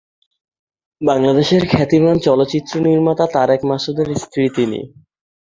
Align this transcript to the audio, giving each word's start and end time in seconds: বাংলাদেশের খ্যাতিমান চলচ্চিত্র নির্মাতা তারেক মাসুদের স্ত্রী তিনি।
বাংলাদেশের 1.01 1.63
খ্যাতিমান 1.71 2.15
চলচ্চিত্র 2.19 2.73
নির্মাতা 2.81 3.25
তারেক 3.35 3.61
মাসুদের 3.65 4.07
স্ত্রী 4.15 4.43
তিনি। 4.57 4.79